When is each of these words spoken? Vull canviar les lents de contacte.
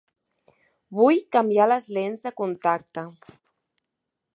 Vull 1.01 1.21
canviar 1.37 1.69
les 1.73 1.87
lents 1.99 2.27
de 2.27 2.35
contacte. 2.43 3.05